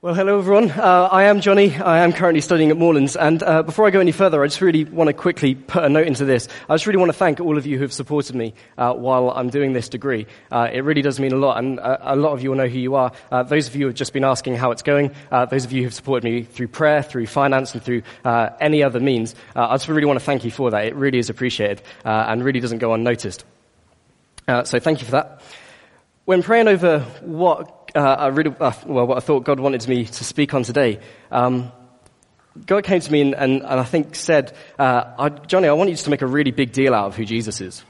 [0.00, 0.70] Well, hello everyone.
[0.70, 1.74] Uh, I am Johnny.
[1.74, 3.16] I am currently studying at Moorlands.
[3.16, 5.88] And uh, before I go any further, I just really want to quickly put a
[5.88, 6.46] note into this.
[6.68, 9.30] I just really want to thank all of you who have supported me uh, while
[9.30, 10.28] I'm doing this degree.
[10.52, 12.68] Uh, it really does mean a lot, and uh, a lot of you will know
[12.68, 13.10] who you are.
[13.32, 15.12] Uh, those of you who have just been asking how it's going,
[15.50, 18.02] those of you who have supported me through prayer, through finance, and through
[18.60, 20.84] any other means, I just really want to thank you for that.
[20.84, 23.44] It really is appreciated and really doesn't go unnoticed.
[24.46, 25.42] so thank you for that.
[26.24, 30.04] When praying over what uh, I really, uh, well, what I thought God wanted me
[30.04, 31.00] to speak on today,
[31.32, 31.72] um,
[32.64, 35.90] God came to me and, and, and I think said, uh, I, Johnny, I want
[35.90, 37.84] you to make a really big deal out of who Jesus is.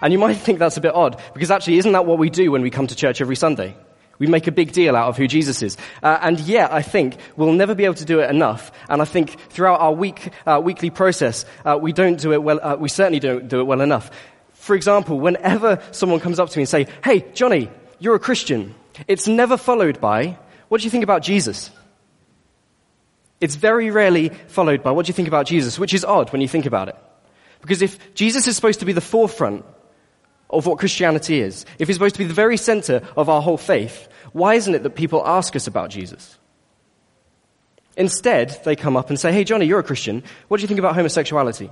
[0.00, 2.50] And you might think that's a bit odd, because actually, isn't that what we do
[2.50, 3.76] when we come to church every Sunday?
[4.18, 5.76] We make a big deal out of who Jesus is.
[6.02, 8.72] Uh, and yet, I think we'll never be able to do it enough.
[8.88, 12.60] And I think throughout our week, uh, weekly process, uh, we don't do it well,
[12.62, 14.10] uh, we certainly don't do it well enough.
[14.52, 18.74] For example, whenever someone comes up to me and say, Hey, Johnny, you're a Christian.
[19.08, 21.70] It's never followed by, what do you think about Jesus?
[23.40, 25.78] It's very rarely followed by, what do you think about Jesus?
[25.78, 26.96] Which is odd when you think about it.
[27.60, 29.64] Because if Jesus is supposed to be the forefront
[30.48, 33.56] of what Christianity is, if he's supposed to be the very center of our whole
[33.56, 36.38] faith, why isn't it that people ask us about Jesus?
[37.96, 40.22] Instead, they come up and say, Hey, Johnny, you're a Christian.
[40.48, 41.70] What do you think about homosexuality?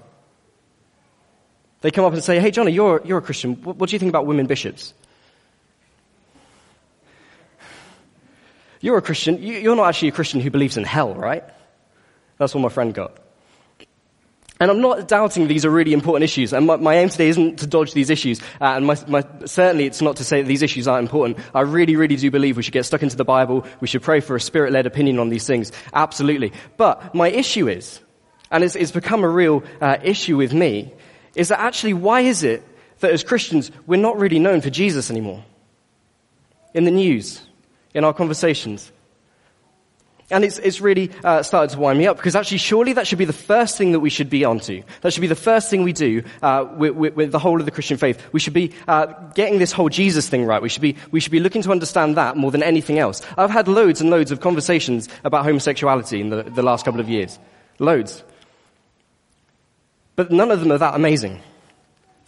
[1.81, 3.55] They come up and say, Hey, Johnny, you're, you're a Christian.
[3.63, 4.95] What, what do you think about women bishops?
[8.81, 9.43] You're a Christian.
[9.43, 11.45] You're not actually a Christian who believes in hell, right?
[12.39, 13.19] That's what my friend got.
[14.61, 16.53] And I'm not doubting these are really important issues.
[16.53, 18.41] And my, my aim today isn't to dodge these issues.
[18.61, 21.39] Uh, and my, my, certainly it's not to say that these issues aren't important.
[21.55, 23.65] I really, really do believe we should get stuck into the Bible.
[23.81, 25.71] We should pray for a spirit-led opinion on these things.
[25.93, 26.53] Absolutely.
[26.77, 28.01] But my issue is,
[28.51, 30.93] and it's, it's become a real uh, issue with me,
[31.37, 32.65] is that actually why is it
[32.99, 35.45] that as Christians we're not really known for Jesus anymore?
[36.75, 37.47] In the news,
[37.95, 38.93] in our conversations.
[40.31, 43.19] And it's, it's really uh, started to wind me up because actually, surely that should
[43.19, 44.83] be the first thing that we should be onto.
[45.01, 47.65] That should be the first thing we do uh, with, with, with, the whole of
[47.65, 48.23] the Christian faith.
[48.33, 50.61] We should be uh, getting this whole Jesus thing right.
[50.61, 53.23] We should, be, we should be looking to understand that more than anything else.
[53.39, 57.09] I've had loads and loads of conversations about homosexuality in the, the last couple of
[57.09, 57.39] years.
[57.79, 58.23] Loads.
[60.15, 61.41] But none of them are that amazing.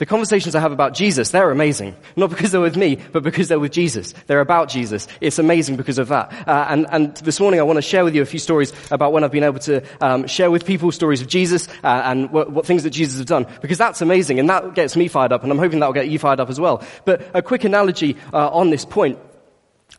[0.00, 1.94] The conversations I have about Jesus, they're amazing.
[2.16, 4.14] Not because they're with me, but because they're with Jesus.
[4.28, 5.06] They're about Jesus.
[5.20, 6.48] It's amazing because of that.
[6.48, 9.12] Uh, and, and, this morning I want to share with you a few stories about
[9.12, 12.50] when I've been able to um, share with people stories of Jesus uh, and what,
[12.50, 13.46] what, things that Jesus has done.
[13.60, 16.08] Because that's amazing and that gets me fired up and I'm hoping that will get
[16.08, 16.82] you fired up as well.
[17.04, 19.18] But a quick analogy uh, on this point.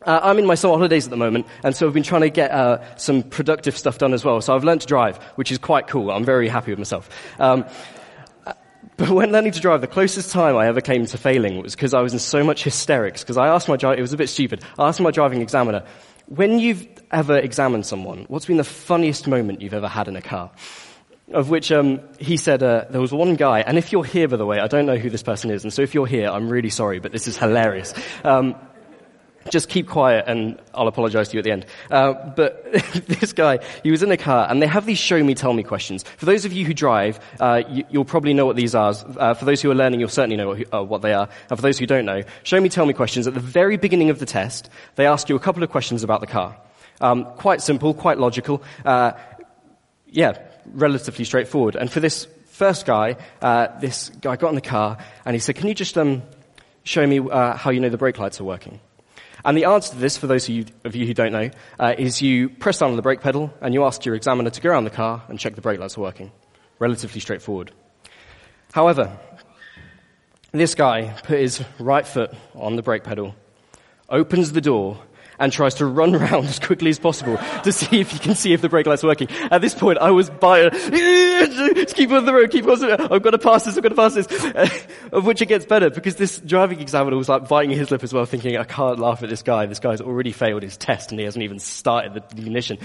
[0.04, 2.30] Uh, I'm in my summer holidays at the moment, and so I've been trying to
[2.30, 4.40] get uh, some productive stuff done as well.
[4.40, 6.10] So I've learned to drive, which is quite cool.
[6.10, 7.08] I'm very happy with myself.
[7.38, 7.66] Um,
[9.02, 11.92] but when learning to drive, the closest time I ever came to failing was because
[11.92, 13.22] I was in so much hysterics.
[13.22, 14.62] Because I asked my driver, it was a bit stupid.
[14.78, 15.84] I asked my driving examiner,
[16.26, 20.22] when you've ever examined someone, what's been the funniest moment you've ever had in a
[20.22, 20.52] car?
[21.32, 24.36] Of which um, he said uh, there was one guy, and if you're here, by
[24.36, 26.48] the way, I don't know who this person is, and so if you're here, I'm
[26.48, 27.94] really sorry, but this is hilarious.
[28.22, 28.54] Um,
[29.50, 31.66] just keep quiet and I'll apologize to you at the end.
[31.90, 32.72] Uh, but
[33.06, 35.62] this guy, he was in a car and they have these show me, tell me
[35.62, 36.02] questions.
[36.16, 38.94] For those of you who drive, uh, you, will probably know what these are.
[39.16, 41.28] Uh, for those who are learning, you'll certainly know what, uh, what, they are.
[41.50, 43.26] And for those who don't know, show me, tell me questions.
[43.26, 46.20] At the very beginning of the test, they ask you a couple of questions about
[46.20, 46.56] the car.
[47.00, 48.62] Um, quite simple, quite logical.
[48.84, 49.12] Uh,
[50.06, 51.76] yeah, relatively straightforward.
[51.76, 55.56] And for this first guy, uh, this guy got in the car and he said,
[55.56, 56.22] can you just um,
[56.84, 58.78] show me how you know the brake lights are working?
[59.44, 61.94] And the answer to this, for those of you, of you who don't know, uh,
[61.98, 64.70] is you press down on the brake pedal and you ask your examiner to go
[64.70, 66.30] around the car and check the brake lights are working.
[66.78, 67.72] Relatively straightforward.
[68.72, 69.18] However,
[70.52, 73.34] this guy put his right foot on the brake pedal,
[74.08, 74.98] opens the door,
[75.42, 78.52] and tries to run around as quickly as possible to see if he can see
[78.52, 79.28] if the brake light's are working.
[79.50, 83.00] At this point, I was by keep on the road, keep on the road.
[83.12, 84.28] I've got to pass this, I've got to pass this.
[85.12, 88.14] Of which it gets better because this driving examiner was like biting his lip as
[88.14, 89.66] well, thinking, I can't laugh at this guy.
[89.66, 92.78] This guy's already failed his test and he hasn't even started the, the ignition.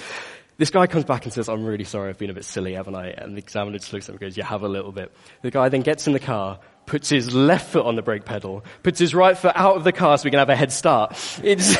[0.57, 2.95] This guy comes back and says, I'm really sorry, I've been a bit silly, haven't
[2.95, 3.09] I?
[3.09, 5.11] And the examiner just looks at him and goes, you have a little bit.
[5.43, 8.65] The guy then gets in the car, puts his left foot on the brake pedal,
[8.81, 11.15] puts his right foot out of the car so we can have a head start.
[11.43, 11.77] It's,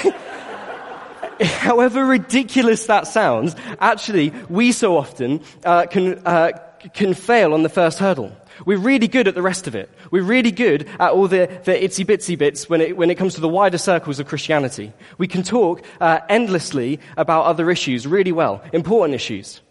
[1.42, 6.52] however ridiculous that sounds, actually, we so often uh, can, uh,
[6.94, 8.36] can fail on the first hurdle.
[8.66, 9.90] We're really good at the rest of it.
[10.10, 13.36] We're really good at all the, the itsy bitsy bits when it, when it comes
[13.36, 14.94] to the wider circles of Christianity.
[15.18, 19.62] We can talk uh, endlessly about other issues really well, important issues.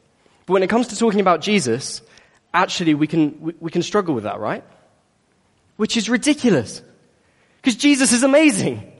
[0.46, 2.00] But when it comes to talking about Jesus,
[2.54, 4.62] actually we can, we, we can struggle with that, right?
[5.76, 6.80] Which is ridiculous.
[7.56, 8.92] Because Jesus is amazing.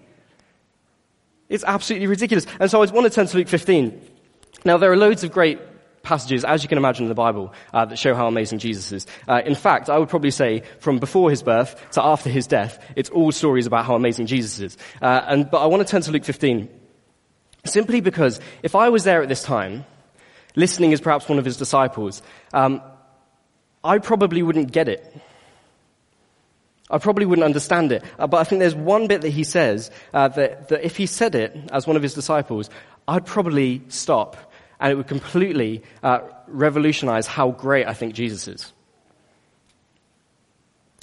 [1.49, 2.47] It's absolutely ridiculous.
[2.59, 4.01] And so I want to turn to Luke 15.
[4.65, 5.61] Now, there are loads of great
[6.03, 9.07] passages, as you can imagine in the Bible, uh, that show how amazing Jesus is.
[9.29, 12.83] Uh, in fact, I would probably say from before his birth to after his death,
[12.95, 14.79] it's all stories about how amazing Jesus is.
[15.03, 16.69] Uh, and, but I want to turn to Luke 15
[17.65, 19.85] simply because if I was there at this time,
[20.55, 22.23] listening as perhaps one of his disciples,
[22.53, 22.81] um,
[23.83, 25.17] I probably wouldn't get it.
[26.91, 28.05] I probably wouldn't understand it.
[28.19, 31.07] Uh, but I think there's one bit that he says uh, that, that if he
[31.07, 32.71] said it as one of his disciples,
[33.09, 34.37] I'd probably stop
[34.79, 38.73] and it would completely uh, revolutionize how great I think Jesus is.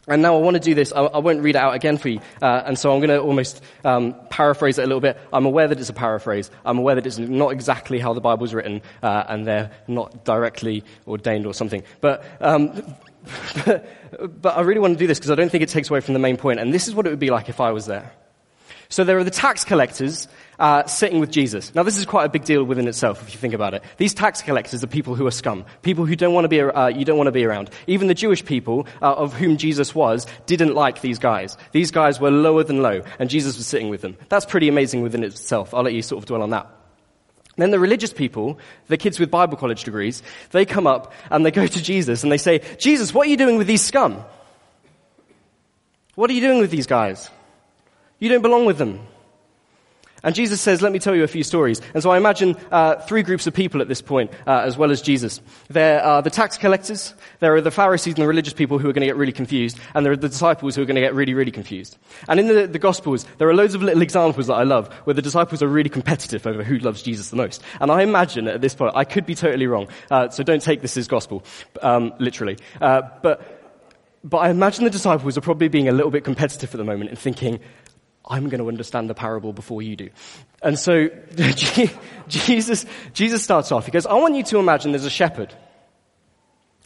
[0.06, 0.92] And now I want to do this.
[0.92, 2.20] I, I won't read it out again for you.
[2.42, 5.18] Uh, and so I'm going to almost um, paraphrase it a little bit.
[5.32, 6.52] I'm aware that it's a paraphrase.
[6.66, 10.84] I'm aware that it's not exactly how the Bible's written, uh, and they're not directly
[11.08, 11.84] ordained or something.
[12.02, 12.96] But, um,
[13.66, 16.14] but, I really want to do this because I don't think it takes away from
[16.14, 16.60] the main point.
[16.60, 18.12] And this is what it would be like if I was there.
[18.90, 20.28] So there are the tax collectors
[20.60, 21.74] uh, sitting with Jesus.
[21.74, 23.84] Now, this is quite a big deal within itself, if you think about it.
[23.98, 26.88] These tax collectors are people who are scum, people who don't want to be, uh,
[26.88, 27.72] you don't want to be around.
[27.88, 31.58] Even the Jewish people uh, of whom Jesus was didn't like these guys.
[31.72, 34.16] These guys were lower than low, and Jesus was sitting with them.
[34.30, 35.74] That's pretty amazing within itself.
[35.74, 36.83] I'll let you sort of dwell on that.
[37.56, 38.58] Then the religious people,
[38.88, 42.32] the kids with Bible college degrees, they come up and they go to Jesus and
[42.32, 44.24] they say, Jesus, what are you doing with these scum?
[46.16, 47.30] What are you doing with these guys?
[48.20, 49.00] You don't belong with them.
[50.24, 51.82] And Jesus says, let me tell you a few stories.
[51.94, 54.92] And so I imagine uh, three groups of people at this point, uh, as well
[54.92, 55.42] as Jesus.
[55.70, 58.94] There are the tax collectors, there are the Pharisees and the religious people who are
[58.94, 61.14] going to get really confused, and there are the disciples who are going to get
[61.14, 61.98] really, really confused.
[62.30, 65.14] And in the, the Gospels, there are loads of little examples that I love, where
[65.14, 67.62] the disciples are really competitive over who loves Jesus the most.
[67.82, 70.82] And I imagine at this point, I could be totally wrong, uh, so don't take
[70.82, 71.44] this as gospel,
[71.82, 72.58] um, literally.
[72.80, 73.60] Uh, but
[74.24, 77.10] but I imagine the disciples are probably being a little bit competitive at the moment
[77.10, 77.60] and thinking,
[78.26, 80.10] I'm going to understand the parable before you do.
[80.62, 81.10] And so
[82.28, 83.86] Jesus, Jesus starts off.
[83.86, 85.54] He goes, I want you to imagine there's a shepherd.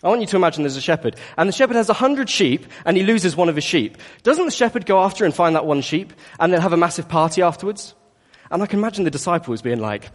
[0.03, 1.15] I want you to imagine there's a shepherd.
[1.37, 3.97] And the shepherd has a hundred sheep and he loses one of his sheep.
[4.23, 7.09] Doesn't the shepherd go after and find that one sheep and then have a massive
[7.09, 7.95] party afterwards?
[8.51, 10.09] And I can imagine the disciples being like,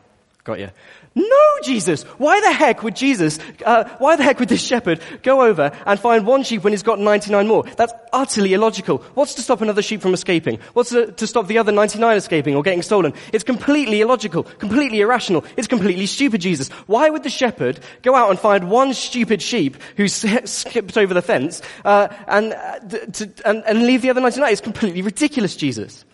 [0.45, 0.71] got you.
[1.14, 2.05] No, Jesus!
[2.17, 6.00] Why the heck would Jesus, uh, why the heck would this shepherd go over and
[6.00, 7.64] find one sheep when he's got 99 more?
[7.64, 8.99] That's utterly illogical.
[9.14, 10.59] What's to stop another sheep from escaping?
[10.73, 13.12] What's to, to stop the other 99 escaping or getting stolen?
[13.32, 15.44] It's completely illogical, completely irrational.
[15.56, 16.70] It's completely stupid, Jesus.
[16.87, 21.23] Why would the shepherd go out and find one stupid sheep who's skipped over the
[21.23, 22.79] fence uh, and, uh,
[23.12, 24.50] to, and, and leave the other 99?
[24.50, 26.06] It's completely ridiculous, Jesus.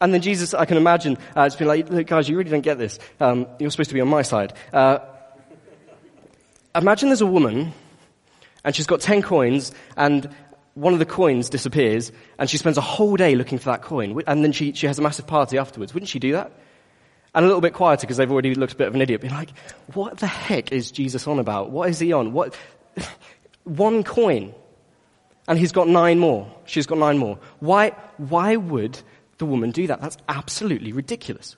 [0.00, 2.60] And then Jesus, I can imagine, uh, it's been like, look, guys, you really don't
[2.60, 2.98] get this.
[3.18, 4.52] Um, you're supposed to be on my side.
[4.72, 4.98] Uh,
[6.74, 7.72] imagine there's a woman,
[8.62, 10.28] and she's got 10 coins, and
[10.74, 14.22] one of the coins disappears, and she spends a whole day looking for that coin,
[14.26, 15.94] and then she, she has a massive party afterwards.
[15.94, 16.52] Wouldn't she do that?
[17.34, 19.22] And a little bit quieter because they've already looked a bit of an idiot.
[19.22, 19.50] Be like,
[19.94, 21.70] what the heck is Jesus on about?
[21.70, 22.32] What is he on?
[22.32, 22.54] What?
[23.64, 24.54] one coin.
[25.48, 26.50] And he's got nine more.
[26.64, 27.38] She's got nine more.
[27.60, 28.98] Why, why would
[29.38, 30.00] the woman do that?
[30.00, 31.56] That's absolutely ridiculous.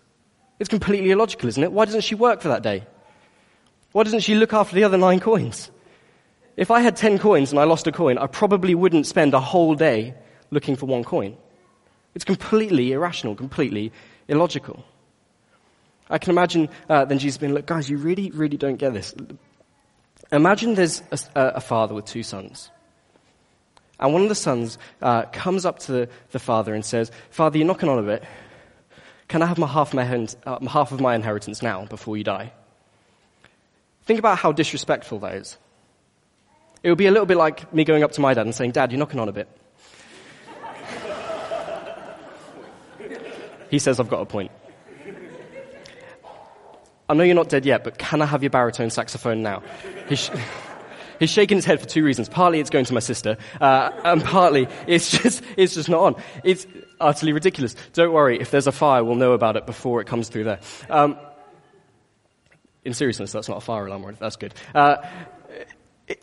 [0.59, 1.73] It's completely illogical, isn't it?
[1.73, 2.87] Why doesn't she work for that day?
[3.93, 5.71] Why doesn't she look after the other nine coins?
[6.57, 9.41] If I had ten coins and I lost a coin, I probably wouldn't spend a
[9.41, 10.15] whole day
[10.51, 11.37] looking for one coin.
[12.15, 13.93] It's completely irrational, completely
[14.27, 14.85] illogical.
[16.11, 19.15] I can imagine uh, then Jesus being, look, guys, you really, really don't get this.
[20.33, 22.71] Imagine there's a, a father with two sons.
[24.01, 27.59] And one of the sons uh, comes up to the, the, father and says, Father,
[27.59, 28.23] you're knocking on a bit.
[29.27, 32.53] Can I have my half, my, uh, half of my inheritance now before you die?
[34.05, 35.59] Think about how disrespectful that is.
[36.83, 38.71] It would be a little bit like me going up to my dad and saying,
[38.71, 39.49] Dad, you're knocking on a bit.
[43.71, 44.53] he says, I've got a point.
[47.09, 49.63] I know you're not dead yet, but can I have your baritone saxophone now?
[51.19, 52.29] He's shaking his head for two reasons.
[52.29, 56.23] Partly it's going to my sister, uh, and partly it's just, it's just not on.
[56.45, 56.67] It's
[57.01, 57.75] utterly ridiculous.
[57.93, 60.61] Don't worry, if there's a fire, we'll know about it before it comes through there.
[60.89, 61.19] Um,
[62.85, 64.55] in seriousness, that's not a fire alarm, that's good.
[64.75, 64.97] Uh,
[66.07, 66.23] it,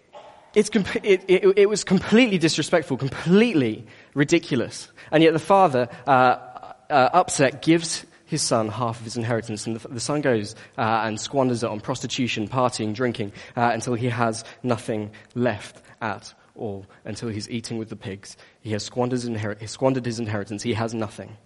[0.53, 4.89] it's it, it, it, was completely disrespectful, completely ridiculous.
[5.11, 6.37] And yet the father, uh,
[6.89, 11.01] uh upset, gives his son half of his inheritance, and the, the son goes uh,
[11.03, 16.85] and squanders it on prostitution, partying, drinking, uh, until he has nothing left at all,
[17.03, 18.37] until he's eating with the pigs.
[18.61, 20.63] He has squandered his, squandered his inheritance.
[20.63, 21.37] He has nothing.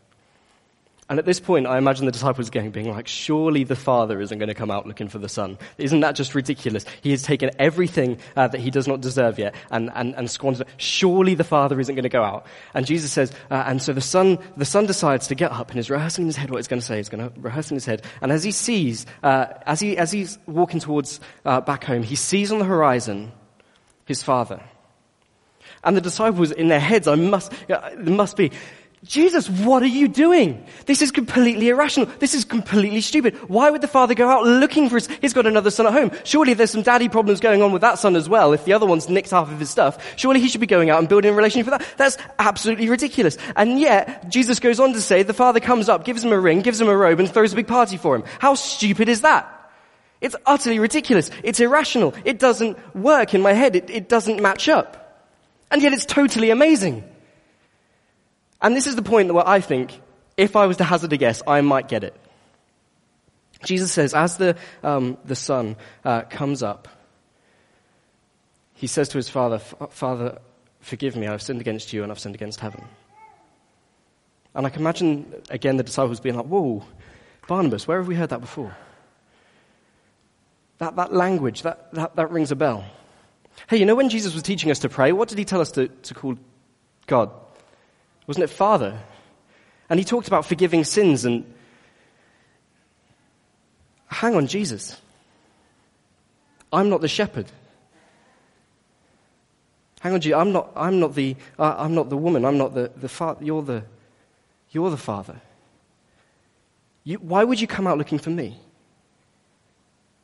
[1.10, 4.38] And at this point, I imagine the disciples going, being like, surely the Father isn't
[4.38, 5.58] going to come out looking for the Son.
[5.80, 6.86] Isn't that just ridiculous?
[7.02, 10.68] He has taken everything uh, that he does not deserve yet and, and, and squandered
[10.68, 10.74] it.
[10.78, 12.46] Surely the Father isn't going to go out.
[12.76, 15.80] And Jesus says, uh, and so the Son, the Son decides to get up and
[15.80, 16.98] is rehearsing in his head what he's going to say.
[16.98, 18.04] He's going to rehearse in his head.
[18.22, 22.16] And as he sees, uh, as, he, as he's walking towards uh, back home, he
[22.16, 23.32] sees on the horizon
[24.06, 24.62] his Father.
[25.84, 28.52] And the disciples in their heads, I must, uh, there must be,
[29.06, 30.66] Jesus, what are you doing?
[30.86, 32.08] This is completely irrational.
[32.20, 33.36] This is completely stupid.
[33.50, 36.12] Why would the father go out looking for his, he's got another son at home.
[36.26, 38.52] Surely there's some daddy problems going on with that son as well.
[38.52, 41.00] If the other one's nicked half of his stuff, surely he should be going out
[41.00, 41.98] and building a relationship with that.
[41.98, 43.38] That's absolutely ridiculous.
[43.56, 46.62] And yet, Jesus goes on to say, the father comes up, gives him a ring,
[46.62, 48.24] gives him a robe, and throws a big party for him.
[48.40, 49.56] How stupid is that?
[50.20, 51.32] It's utterly ridiculous.
[51.44, 52.14] It's irrational.
[52.26, 53.78] It doesn't work in my head.
[53.78, 55.26] It, it doesn't match up.
[55.72, 57.09] And yet it's totally amazing.
[58.62, 60.00] And this is the point where I think,
[60.38, 62.16] if I was to hazard a guess, I might get it.
[63.64, 65.76] Jesus says, as the, um, the son
[66.06, 66.88] uh, comes up,
[68.74, 70.40] he says to his father, Father,
[70.80, 72.86] forgive me, I've sinned against you and I've sinned against heaven.
[74.56, 76.84] And I can imagine, again, the disciples being like, Whoa,
[77.48, 78.76] Barnabas, where have we heard that before?
[80.78, 82.86] That, that language, that, that, that rings a bell.
[83.68, 85.72] Hey, you know when Jesus was teaching us to pray, what did he tell us
[85.72, 86.38] to, to call
[87.06, 87.32] God?
[88.30, 88.96] Wasn't it Father?
[89.90, 91.52] And he talked about forgiving sins and
[94.06, 95.02] hang on, Jesus.
[96.72, 97.48] I'm not the shepherd.
[100.02, 100.38] Hang on, Jesus.
[100.38, 102.46] I'm not, I'm not the, uh, I'm not the woman.
[102.46, 103.44] I'm not the, the father.
[103.44, 103.84] You're the,
[104.70, 105.42] you're the father.
[107.04, 108.60] You, why would you come out looking for me?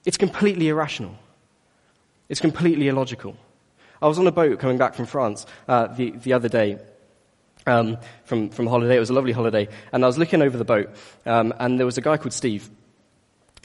[0.05, 1.17] It's completely irrational.
[2.29, 3.35] It's completely illogical.
[3.99, 6.77] I was on a boat coming back from France uh, the, the other day,
[7.65, 8.95] um, from, from holiday.
[8.95, 9.67] It was a lovely holiday.
[9.91, 10.89] And I was looking over the boat,
[11.25, 12.69] um, and there was a guy called Steve.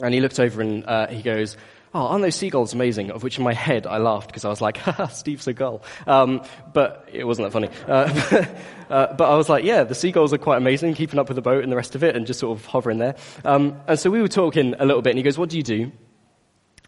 [0.02, 1.56] And he looked over and uh, he goes,
[1.92, 3.10] Oh, aren't those seagulls amazing?
[3.10, 5.82] Of which in my head I laughed because I was like, haha, Steve's a gull.
[6.06, 6.42] Um,
[6.72, 7.68] but it wasn't that funny.
[7.86, 8.44] Uh,
[8.90, 11.42] uh, but I was like, yeah, the seagulls are quite amazing, keeping up with the
[11.42, 13.16] boat and the rest of it and just sort of hovering there.
[13.44, 15.64] Um, and so we were talking a little bit and he goes, what do you
[15.64, 15.90] do?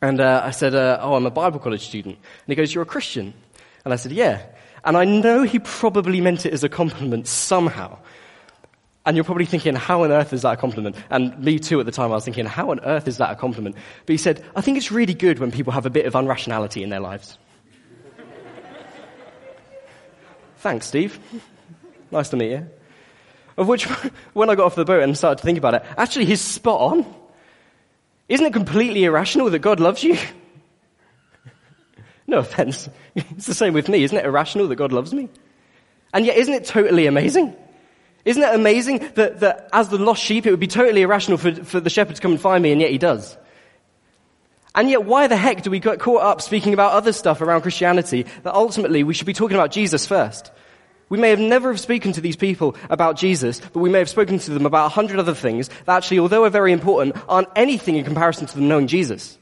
[0.00, 2.14] And uh, I said, uh, oh, I'm a Bible college student.
[2.14, 3.34] And he goes, you're a Christian?
[3.84, 4.42] And I said, yeah.
[4.84, 7.98] And I know he probably meant it as a compliment somehow.
[9.04, 10.96] And you're probably thinking, how on earth is that a compliment?
[11.10, 13.34] And me too at the time, I was thinking, how on earth is that a
[13.34, 13.76] compliment?
[14.06, 16.82] But he said, I think it's really good when people have a bit of unrationality
[16.82, 17.38] in their lives.
[20.58, 21.18] Thanks, Steve.
[22.12, 22.70] Nice to meet you.
[23.56, 23.84] Of which,
[24.34, 26.80] when I got off the boat and started to think about it, actually he's spot
[26.80, 27.14] on.
[28.28, 30.16] Isn't it completely irrational that God loves you?
[32.32, 32.88] No offense.
[33.14, 34.02] It's the same with me.
[34.02, 35.28] Isn't it irrational that God loves me?
[36.14, 37.54] And yet, isn't it totally amazing?
[38.24, 41.52] Isn't it amazing that, that as the lost sheep, it would be totally irrational for,
[41.52, 43.36] for the shepherd to come and find me, and yet he does?
[44.74, 47.60] And yet, why the heck do we get caught up speaking about other stuff around
[47.60, 50.50] Christianity that ultimately we should be talking about Jesus first?
[51.10, 54.08] We may have never have spoken to these people about Jesus, but we may have
[54.08, 57.48] spoken to them about a hundred other things that actually, although are very important, aren't
[57.54, 59.36] anything in comparison to them knowing Jesus.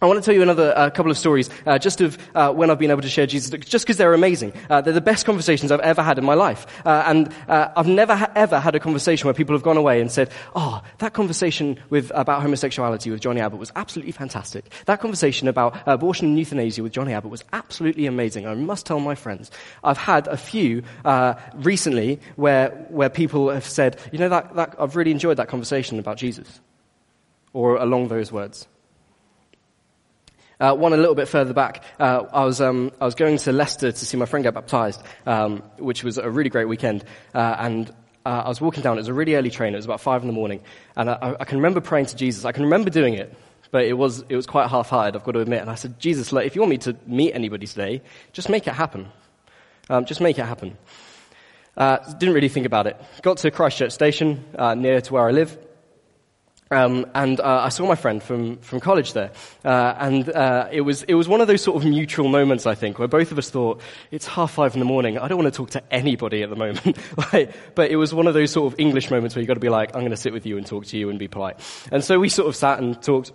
[0.00, 2.70] I want to tell you another uh, couple of stories uh, just of uh, when
[2.70, 4.52] I've been able to share Jesus, just because they're amazing.
[4.70, 6.68] Uh, they're the best conversations I've ever had in my life.
[6.86, 10.00] Uh, and uh, I've never ha- ever had a conversation where people have gone away
[10.00, 14.72] and said, oh, that conversation with, about homosexuality with Johnny Abbott was absolutely fantastic.
[14.86, 18.46] That conversation about abortion and euthanasia with Johnny Abbott was absolutely amazing.
[18.46, 19.50] I must tell my friends.
[19.82, 20.84] I've had a few
[21.54, 25.98] recently where, where people have said, you know, that, that, I've really enjoyed that conversation
[25.98, 26.60] about Jesus.
[27.52, 28.68] Or along those words.
[30.60, 33.52] Uh, one a little bit further back, uh, I, was, um, I was going to
[33.52, 37.04] Leicester to see my friend get baptized, um, which was a really great weekend.
[37.32, 37.90] Uh, and
[38.26, 38.96] uh, I was walking down.
[38.96, 39.72] It was a really early train.
[39.72, 40.60] It was about five in the morning.
[40.96, 42.44] And I, I can remember praying to Jesus.
[42.44, 43.32] I can remember doing it,
[43.70, 45.60] but it was, it was quite half-hearted, I've got to admit.
[45.60, 48.74] And I said, Jesus, if you want me to meet anybody today, just make it
[48.74, 49.08] happen.
[49.88, 50.76] Um, just make it happen.
[51.76, 53.00] Uh, didn't really think about it.
[53.22, 55.56] Got to Christchurch Station, uh, near to where I live.
[56.70, 59.30] Um, and uh, I saw my friend from, from college there.
[59.64, 62.74] Uh, and uh, it, was, it was one of those sort of mutual moments, I
[62.74, 65.18] think, where both of us thought, it's half five in the morning.
[65.18, 66.98] I don't want to talk to anybody at the moment.
[67.32, 69.60] like, but it was one of those sort of English moments where you've got to
[69.60, 71.58] be like, I'm going to sit with you and talk to you and be polite.
[71.90, 73.32] And so we sort of sat and talked.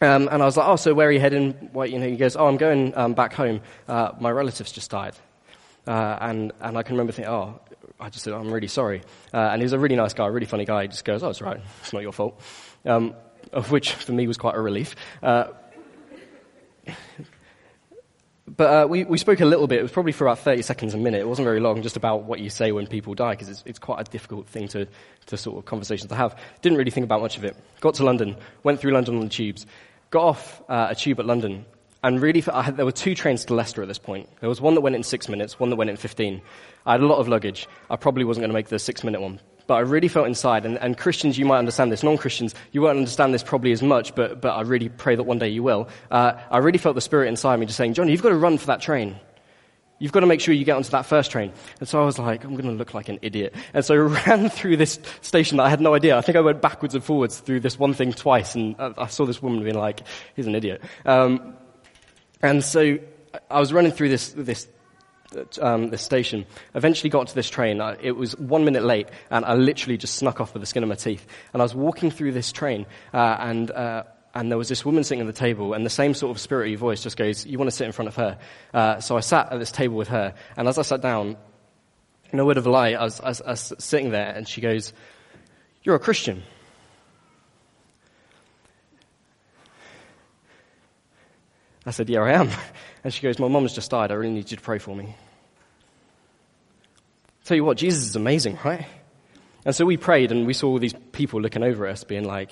[0.00, 1.52] Um, and I was like, oh, so where are you heading?
[1.72, 3.60] What, you know, he goes, oh, I'm going um, back home.
[3.86, 5.14] Uh, my relatives just died.
[5.86, 7.60] Uh, and, and I can remember thinking, oh,
[8.02, 9.02] I just said, I'm really sorry.
[9.32, 10.82] Uh, and he was a really nice guy, a really funny guy.
[10.82, 11.60] He just goes, oh, it's right.
[11.80, 12.40] It's not your fault.
[12.84, 13.14] Um,
[13.52, 14.96] of which, for me, was quite a relief.
[15.22, 15.48] Uh,
[18.56, 19.78] But uh, we, we spoke a little bit.
[19.78, 21.20] It was probably for about 30 seconds a minute.
[21.20, 23.78] It wasn't very long, just about what you say when people die, because it's, it's
[23.78, 24.86] quite a difficult thing to,
[25.26, 26.38] to sort of conversations to have.
[26.60, 27.56] Didn't really think about much of it.
[27.80, 29.64] Got to London, went through London on the tubes,
[30.10, 31.64] got off uh, a tube at London,
[32.02, 34.28] and really, had, there were two trains to Leicester at this point.
[34.40, 36.42] There was one that went in six minutes, one that went in 15.
[36.84, 37.68] I had a lot of luggage.
[37.90, 39.40] I probably wasn't going to make the six minute one.
[39.68, 42.02] But I really felt inside, and, and Christians, you might understand this.
[42.02, 45.22] Non Christians, you won't understand this probably as much, but, but I really pray that
[45.22, 45.88] one day you will.
[46.10, 48.58] Uh, I really felt the spirit inside me just saying, Johnny, you've got to run
[48.58, 49.16] for that train.
[50.00, 51.52] You've got to make sure you get onto that first train.
[51.78, 53.54] And so I was like, I'm going to look like an idiot.
[53.72, 56.18] And so I ran through this station that I had no idea.
[56.18, 59.06] I think I went backwards and forwards through this one thing twice, and I, I
[59.06, 60.00] saw this woman being like,
[60.34, 60.82] he's an idiot.
[61.06, 61.54] Um,
[62.42, 62.98] and so
[63.50, 64.68] I was running through this, this,
[65.60, 66.46] um, this station.
[66.74, 67.80] Eventually got to this train.
[68.00, 70.88] It was one minute late, and I literally just snuck off with the skin of
[70.88, 71.26] my teeth.
[71.52, 75.04] And I was walking through this train, uh, and, uh, and there was this woman
[75.04, 77.70] sitting at the table, and the same sort of spirity voice just goes, You want
[77.70, 78.38] to sit in front of her?
[78.74, 81.36] Uh, so I sat at this table with her, and as I sat down,
[82.32, 84.60] no word of a lie, I was, I, was, I was sitting there, and she
[84.60, 84.92] goes,
[85.82, 86.42] You're a Christian.
[91.84, 92.50] I said, Yeah, I am.
[93.04, 94.12] And she goes, My mum's just died.
[94.12, 95.16] I really need you to pray for me.
[97.44, 98.86] Tell you what, Jesus is amazing, right?
[99.64, 102.50] And so we prayed and we saw all these people looking over us being like,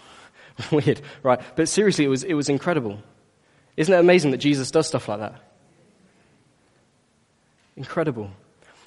[0.72, 1.40] weird, right?
[1.54, 3.00] But seriously, it was, it was incredible.
[3.76, 5.34] Isn't it amazing that Jesus does stuff like that?
[7.76, 8.30] Incredible.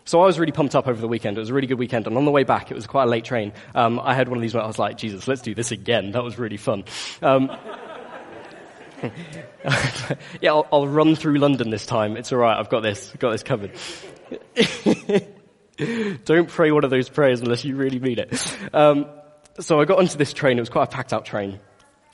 [0.06, 1.38] So I was really pumped up over the weekend.
[1.38, 2.08] It was a really good weekend.
[2.08, 3.54] And on the way back, it was quite a late train.
[3.74, 6.12] Um, I had one of these where I was like, Jesus, let's do this again.
[6.12, 6.84] That was really fun.
[7.22, 7.50] Um,
[10.42, 12.18] yeah, I'll, I'll, run through London this time.
[12.18, 12.58] It's all right.
[12.58, 13.12] I've got this.
[13.14, 13.72] I've got this covered.
[16.26, 18.58] Don't pray one of those prayers unless you really mean it.
[18.74, 19.06] Um,
[19.60, 20.58] so I got onto this train.
[20.58, 21.60] It was quite a packed out train.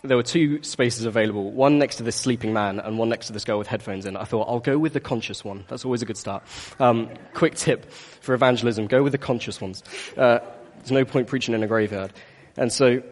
[0.02, 3.34] There were two spaces available, one next to this sleeping man and one next to
[3.34, 4.16] this girl with headphones in.
[4.16, 5.66] I thought, I'll go with the conscious one.
[5.68, 6.44] That's always a good start.
[6.80, 9.84] Um, quick tip for evangelism, go with the conscious ones.
[10.16, 10.40] Uh,
[10.78, 12.14] there's no point preaching in a graveyard.
[12.56, 13.04] And so,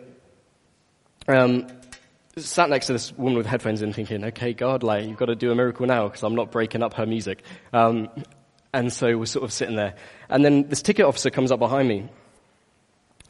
[1.27, 1.67] um,
[2.37, 5.35] sat next to this woman with headphones in thinking, okay, God, like, you've got to
[5.35, 7.43] do a miracle now because I'm not breaking up her music.
[7.73, 8.09] Um,
[8.73, 9.95] and so we're sort of sitting there.
[10.29, 12.09] And then this ticket officer comes up behind me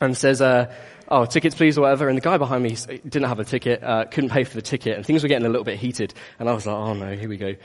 [0.01, 0.73] and says, uh,
[1.07, 2.07] oh, tickets please or whatever.
[2.09, 4.97] And the guy behind me didn't have a ticket, uh, couldn't pay for the ticket,
[4.97, 6.13] and things were getting a little bit heated.
[6.39, 7.55] And I was like, oh no, here we go.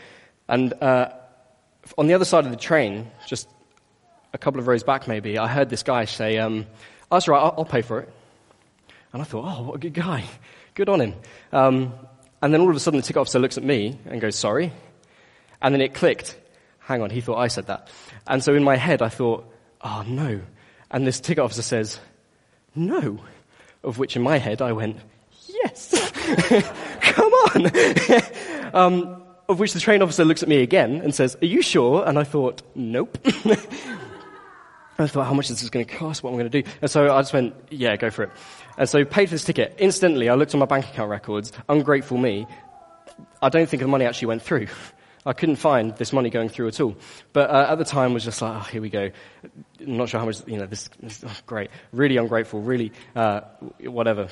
[0.48, 1.10] And uh,
[1.98, 3.48] on the other side of the train, just
[4.32, 6.66] a couple of rows back maybe, I heard this guy say, um,
[7.10, 8.12] oh, that's right, I'll, I'll pay for it.
[9.12, 10.24] And I thought, oh, what a good guy.
[10.74, 11.14] Good on him.
[11.52, 11.92] Um,
[12.40, 14.72] and then all of a sudden the ticket officer looks at me and goes, sorry.
[15.60, 16.36] And then it clicked.
[16.80, 17.88] Hang on, he thought I said that.
[18.26, 19.44] And so in my head I thought,
[19.82, 20.40] oh no.
[20.90, 22.00] And this ticket officer says,
[22.74, 23.20] no.
[23.84, 24.98] Of which in my head I went,
[25.46, 25.90] yes.
[27.00, 28.74] Come on.
[28.74, 32.06] um, of which the train officer looks at me again and says, are you sure?
[32.06, 33.18] And I thought, nope.
[34.98, 36.22] I thought, how much is this going to cost?
[36.22, 36.70] What am I going to do?
[36.82, 38.30] And so I just went, yeah, go for it.
[38.76, 39.74] And so paid for this ticket.
[39.78, 41.52] Instantly, I looked on my bank account records.
[41.68, 42.46] Ungrateful me.
[43.40, 44.68] I don't think the money actually went through.
[45.24, 46.96] I couldn't find this money going through at all.
[47.32, 49.10] But uh, at the time, was just like, oh, here we go.
[49.80, 51.70] I'm not sure how much, you know, this, this oh, great.
[51.92, 53.42] Really ungrateful, really, uh,
[53.80, 54.28] whatever.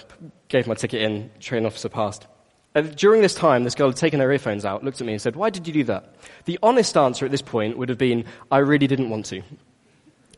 [0.49, 2.27] Gave my ticket in, train officer passed.
[2.75, 5.23] Uh, during this time, this girl had taken her earphones out, looked at me and
[5.23, 6.15] said, why did you do that?
[6.45, 9.43] The honest answer at this point would have been, I really didn't want to.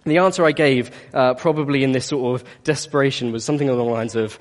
[0.05, 3.93] The answer I gave, uh, probably in this sort of desperation, was something along the
[3.93, 4.39] lines of,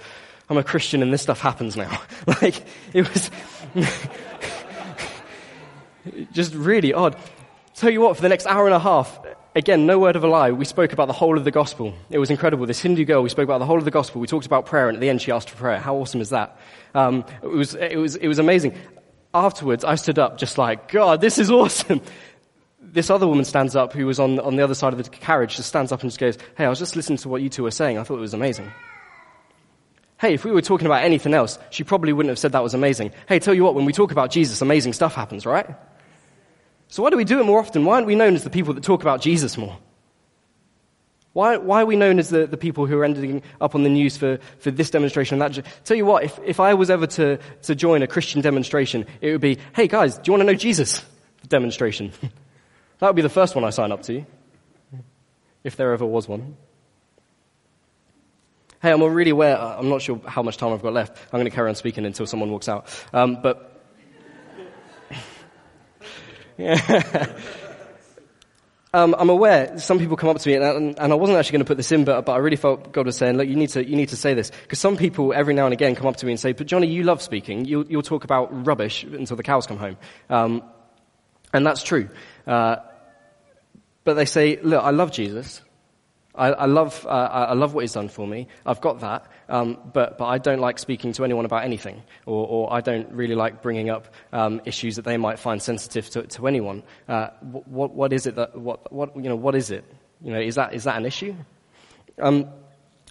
[0.49, 2.01] I'm a Christian and this stuff happens now.
[2.41, 3.29] like, it was
[6.31, 7.15] just really odd.
[7.75, 9.19] Tell you what, for the next hour and a half,
[9.55, 11.93] again, no word of a lie, we spoke about the whole of the gospel.
[12.09, 12.65] It was incredible.
[12.65, 14.19] This Hindu girl, we spoke about the whole of the gospel.
[14.19, 15.79] We talked about prayer, and at the end, she asked for prayer.
[15.79, 16.57] How awesome is that?
[16.95, 18.75] Um, it, was, it, was, it was amazing.
[19.33, 22.01] Afterwards, I stood up just like, God, this is awesome
[22.91, 25.55] this other woman stands up who was on, on the other side of the carriage,
[25.55, 27.63] just stands up and just goes, Hey, I was just listening to what you two
[27.63, 27.97] were saying.
[27.97, 28.71] I thought it was amazing.
[30.19, 32.75] Hey, if we were talking about anything else, she probably wouldn't have said that was
[32.75, 33.11] amazing.
[33.27, 35.67] Hey, tell you what, when we talk about Jesus, amazing stuff happens, right?
[36.89, 37.85] So why do we do it more often?
[37.85, 39.77] Why aren't we known as the people that talk about Jesus more?
[41.33, 43.89] Why, why are we known as the, the people who are ending up on the
[43.89, 45.65] news for, for this demonstration and that?
[45.85, 49.31] Tell you what, if, if I was ever to, to join a Christian demonstration, it
[49.31, 51.03] would be, hey guys, do you want to know Jesus?
[51.47, 52.11] Demonstration.
[53.01, 54.23] That would be the first one I sign up to,
[55.63, 56.55] if there ever was one.
[58.79, 61.17] Hey, I'm really aware, uh, I'm not sure how much time I've got left.
[61.33, 62.85] I'm going to carry on speaking until someone walks out.
[63.11, 63.83] Um, but,
[66.57, 67.25] yeah.
[68.93, 71.63] Um, I'm aware some people come up to me, and, and, I wasn't actually going
[71.63, 73.69] to put this in, but, but I really felt God was saying, look, you need
[73.69, 74.51] to, you need to say this.
[74.63, 76.87] Because some people every now and again come up to me and say, but Johnny,
[76.87, 77.63] you love speaking.
[77.63, 79.95] You'll, you'll talk about rubbish until the cows come home.
[80.29, 80.61] Um,
[81.53, 82.09] And that's true.
[82.45, 82.77] Uh,
[84.03, 85.61] but they say, look, I love Jesus.
[86.33, 88.47] I, I love, uh, I love what he's done for me.
[88.65, 89.25] I've got that.
[89.49, 92.03] Um, but, but I don't like speaking to anyone about anything.
[92.25, 96.09] Or, or I don't really like bringing up um, issues that they might find sensitive
[96.11, 96.83] to, to anyone.
[97.07, 99.83] Uh, what, what is it that, what, what, you know, what is it?
[100.21, 101.35] You know, is that, is that an issue?
[102.17, 102.47] Um,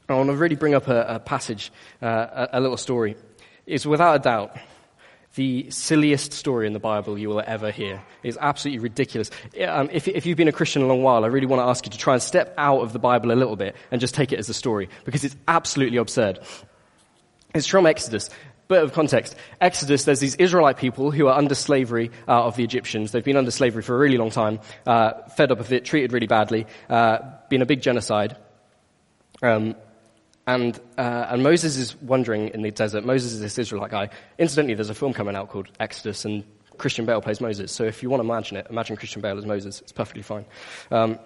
[0.09, 3.16] I want to really bring up a, a passage, uh, a, a little story.
[3.66, 4.57] It's without a doubt
[5.34, 8.02] the silliest story in the Bible you will ever hear.
[8.22, 9.30] It's absolutely ridiculous.
[9.64, 11.86] Um, if, if, you've been a Christian a long while, I really want to ask
[11.86, 14.32] you to try and step out of the Bible a little bit and just take
[14.32, 16.40] it as a story, because it's absolutely absurd.
[17.54, 18.30] It's from Exodus.
[18.68, 19.34] Bit of context.
[19.60, 23.10] Exodus, there's these Israelite people who are under slavery uh, of the Egyptians.
[23.10, 26.12] They've been under slavery for a really long time, uh, fed up with it, treated
[26.12, 28.36] really badly, uh, been a big genocide.
[29.42, 29.74] Um,
[30.54, 33.04] and, uh, and Moses is wandering in the desert.
[33.04, 34.10] Moses is this Israelite guy.
[34.36, 36.42] Incidentally, there's a film coming out called Exodus, and
[36.76, 37.70] Christian Bale plays Moses.
[37.70, 39.80] So if you want to imagine it, imagine Christian Bale as Moses.
[39.80, 40.44] It's perfectly fine.
[40.90, 41.20] Um,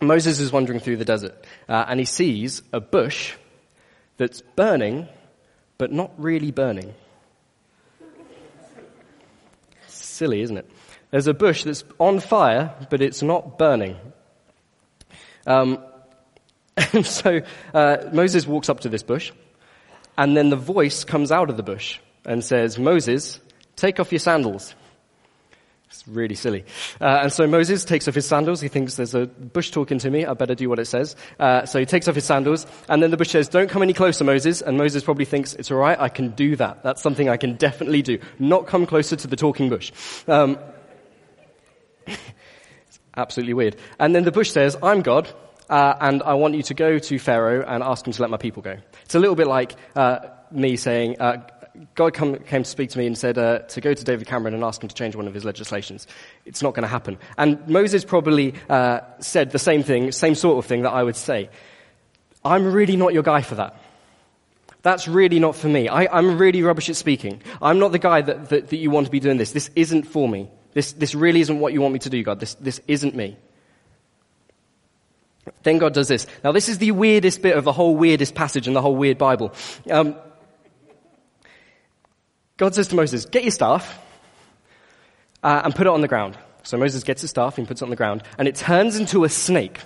[0.00, 1.34] Moses is wandering through the desert,
[1.68, 3.34] uh, and he sees a bush
[4.16, 5.08] that's burning,
[5.76, 6.94] but not really burning.
[9.88, 10.70] Silly, isn't it?
[11.10, 13.96] There's a bush that's on fire, but it's not burning.
[15.46, 15.78] Um,
[16.92, 17.40] and so
[17.74, 19.32] uh, Moses walks up to this bush,
[20.16, 23.40] and then the voice comes out of the bush and says, Moses,
[23.76, 24.74] take off your sandals.
[25.88, 26.64] It's really silly.
[27.02, 28.62] Uh, and so Moses takes off his sandals.
[28.62, 30.24] He thinks there's a bush talking to me.
[30.24, 31.16] I better do what it says.
[31.38, 32.66] Uh, so he takes off his sandals.
[32.88, 34.62] And then the bush says, don't come any closer, Moses.
[34.62, 36.00] And Moses probably thinks, it's all right.
[36.00, 36.82] I can do that.
[36.82, 38.18] That's something I can definitely do.
[38.38, 39.92] Not come closer to the talking bush.
[40.26, 40.58] Um,
[42.06, 43.76] it's absolutely weird.
[43.98, 45.30] And then the bush says, I'm God
[45.72, 48.36] uh, and I want you to go to Pharaoh and ask him to let my
[48.36, 48.76] people go.
[49.06, 50.18] It's a little bit like uh,
[50.50, 51.38] me saying, uh,
[51.94, 54.52] God come, came to speak to me and said uh, to go to David Cameron
[54.52, 56.06] and ask him to change one of his legislations.
[56.44, 57.16] It's not going to happen.
[57.38, 61.16] And Moses probably uh, said the same thing, same sort of thing that I would
[61.16, 61.48] say.
[62.44, 63.74] I'm really not your guy for that.
[64.82, 65.88] That's really not for me.
[65.88, 67.40] I, am really rubbish at speaking.
[67.62, 69.52] I'm not the guy that, that, that you want to be doing this.
[69.52, 70.50] This isn't for me.
[70.74, 72.40] This, this really isn't what you want me to do, God.
[72.40, 73.38] This, this isn't me.
[75.62, 76.26] Then God does this.
[76.44, 79.18] Now, this is the weirdest bit of the whole weirdest passage in the whole weird
[79.18, 79.52] Bible.
[79.90, 80.16] Um,
[82.56, 83.98] God says to Moses, Get your staff
[85.42, 86.36] uh, and put it on the ground.
[86.62, 89.24] So Moses gets his staff and puts it on the ground, and it turns into
[89.24, 89.80] a snake.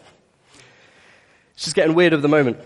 [1.54, 2.58] It's just getting weird at the moment.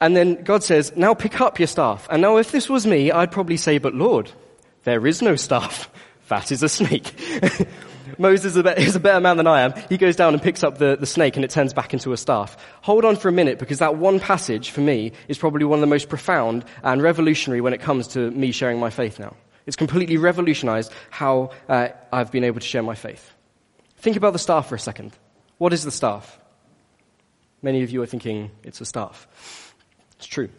[0.00, 2.08] And then God says, Now pick up your staff.
[2.10, 4.30] And now, if this was me, I'd probably say, But Lord,
[4.82, 5.88] there is no staff.
[6.28, 7.12] That is a snake.
[8.18, 9.74] Moses is a better man than I am.
[9.88, 12.16] He goes down and picks up the, the snake and it turns back into a
[12.16, 12.56] staff.
[12.82, 15.80] Hold on for a minute because that one passage for me is probably one of
[15.80, 19.36] the most profound and revolutionary when it comes to me sharing my faith now.
[19.66, 23.32] It's completely revolutionized how uh, I've been able to share my faith.
[23.98, 25.16] Think about the staff for a second.
[25.58, 26.38] What is the staff?
[27.62, 29.26] Many of you are thinking it's a staff.
[30.18, 30.50] It's true.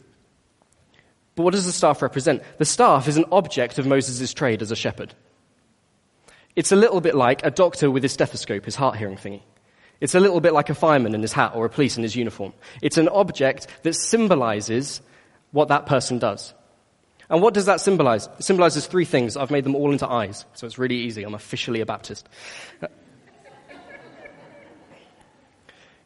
[1.35, 2.41] But what does the staff represent?
[2.57, 5.13] The staff is an object of Moses' trade as a shepherd.
[6.55, 9.41] It's a little bit like a doctor with his stethoscope, his heart hearing thingy.
[10.01, 12.15] It's a little bit like a fireman in his hat or a police in his
[12.15, 12.53] uniform.
[12.81, 15.01] It's an object that symbolizes
[15.51, 16.53] what that person does.
[17.29, 18.27] And what does that symbolize?
[18.37, 19.35] It symbolizes three things.
[19.35, 21.23] I've made them all into eyes, so it's really easy.
[21.23, 22.27] I'm officially a Baptist.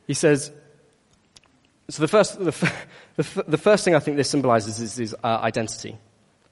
[0.10, 0.52] He says,
[1.88, 2.74] so the first, the,
[3.16, 6.00] the, the first thing I think this symbolizes is, is uh, identity.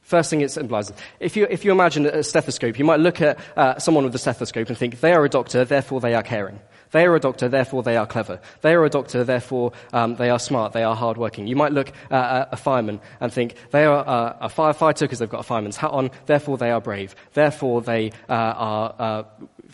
[0.08, 0.96] First thing it symbolizes.
[1.20, 4.17] If you, if you imagine a stethoscope, you might look at uh, someone with a
[4.17, 6.62] stethoscope and think, they are a doctor, therefore they are caring.
[6.91, 8.39] They are a doctor, therefore they are clever.
[8.62, 11.48] They are a doctor, therefore um, they are smart, they are hardworking.
[11.48, 15.30] You might look at a fireman and think, they are uh, a firefighter because they've
[15.30, 17.13] got a fireman's hat on, therefore they are brave.
[17.34, 19.24] Therefore they uh, are uh,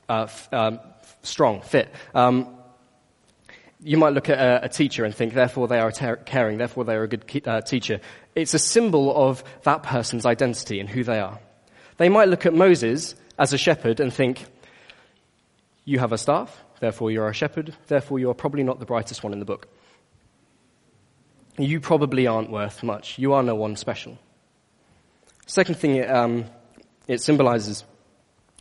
[0.09, 0.79] uh, um,
[1.21, 1.93] strong, fit.
[2.15, 2.57] Um,
[3.83, 6.85] you might look at a, a, teacher and think, therefore they are ter- caring, therefore
[6.85, 7.99] they are a good ki- uh, teacher.
[8.35, 11.39] It's a symbol of that person's identity and who they are.
[11.97, 14.45] They might look at Moses as a shepherd and think,
[15.85, 19.23] you have a staff, therefore you're a shepherd, therefore you are probably not the brightest
[19.23, 19.67] one in the book.
[21.57, 23.19] You probably aren't worth much.
[23.19, 24.17] You are no one special.
[25.45, 26.45] Second thing it, um,
[27.07, 27.83] it symbolizes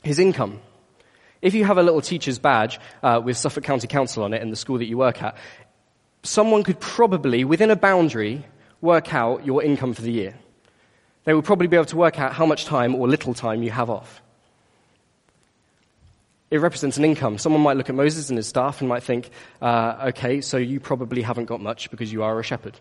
[0.03, 0.61] his income.
[1.43, 4.51] If you have a little teacher's badge uh, with Suffolk County Council on it in
[4.51, 5.37] the school that you work at,
[6.23, 8.45] someone could probably, within a boundary,
[8.81, 10.35] work out your income for the year.
[11.25, 13.71] They would probably be able to work out how much time or little time you
[13.73, 14.23] have off.
[16.51, 17.39] It represents an income.
[17.39, 20.79] Someone might look at Moses and his staff and might think, uh, okay, so you
[20.79, 22.79] probably haven't got much because you are a shepherd.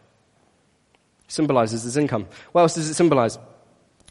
[1.27, 2.27] Symbolizes his income.
[2.51, 3.39] What else does it symbolize?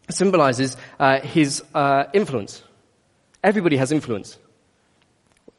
[0.09, 2.63] It symbolizes uh, his uh, influence
[3.43, 4.39] Everybody has influence.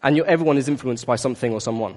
[0.03, 1.95] And everyone is influenced by something or someone.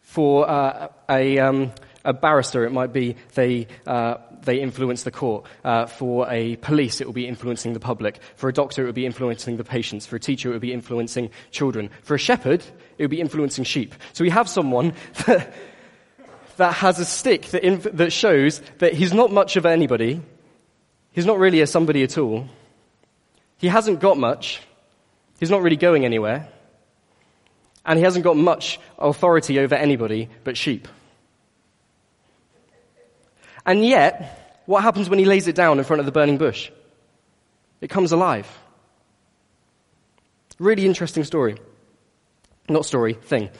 [0.00, 1.72] For uh, a, um,
[2.04, 5.44] a barrister, it might be they, uh, they influence the court.
[5.62, 8.20] Uh, for a police, it will be influencing the public.
[8.36, 10.06] For a doctor, it would be influencing the patients.
[10.06, 11.90] For a teacher, it would be influencing children.
[12.02, 12.64] For a shepherd,
[12.98, 13.94] it would be influencing sheep.
[14.14, 14.94] So we have someone
[15.26, 15.52] that,
[16.56, 20.22] that has a stick that, inf- that shows that he's not much of anybody.
[21.12, 22.48] He's not really a somebody at all.
[23.60, 24.62] He hasn't got much.
[25.38, 26.48] He's not really going anywhere.
[27.84, 30.88] And he hasn't got much authority over anybody but sheep.
[33.66, 36.70] And yet, what happens when he lays it down in front of the burning bush?
[37.82, 38.48] It comes alive.
[40.58, 41.56] Really interesting story.
[42.68, 43.50] Not story, thing.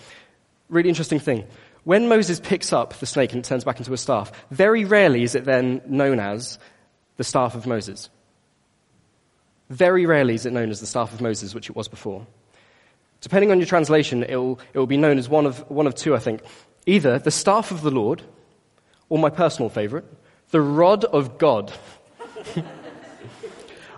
[0.69, 1.47] Really interesting thing.
[1.85, 5.35] When Moses picks up the snake and turns back into a staff, very rarely is
[5.35, 6.59] it then known as
[7.17, 8.09] the staff of Moses.
[9.71, 12.27] Very rarely is it known as the staff of Moses, which it was before.
[13.21, 15.95] Depending on your translation, it will, it will be known as one of, one of
[15.95, 16.43] two, I think.
[16.87, 18.23] Either the staff of the Lord,
[19.09, 20.05] or my personal favorite,
[20.51, 21.73] the rod of God.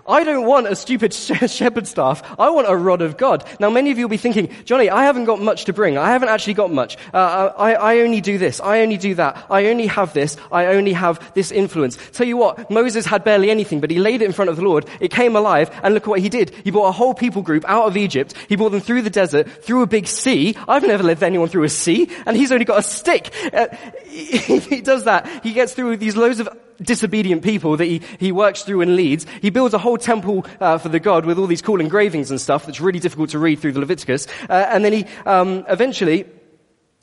[0.05, 2.23] I don't want a stupid shepherd staff.
[2.37, 3.45] I want a rod of God.
[3.59, 5.97] Now, many of you will be thinking, Johnny, I haven't got much to bring.
[5.97, 6.97] I haven't actually got much.
[7.13, 8.59] Uh, I, I only do this.
[8.59, 9.45] I only do that.
[9.49, 10.35] I only have this.
[10.51, 11.97] I only have this influence.
[12.11, 14.63] Tell you what, Moses had barely anything, but he laid it in front of the
[14.63, 14.85] Lord.
[14.99, 16.49] It came alive, and look what he did.
[16.63, 18.33] He brought a whole people group out of Egypt.
[18.49, 20.55] He brought them through the desert, through a big sea.
[20.67, 23.33] I've never led anyone through a sea, and he's only got a stick.
[23.53, 23.67] Uh,
[24.09, 25.43] he does that.
[25.43, 26.49] He gets through these loads of
[26.81, 29.25] disobedient people that he, he works through and leads.
[29.41, 32.39] He builds a whole temple uh, for the god with all these cool engravings and
[32.39, 34.27] stuff that's really difficult to read through the Leviticus.
[34.49, 36.25] Uh, and then he um, eventually